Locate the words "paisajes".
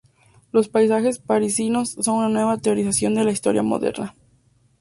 0.67-1.19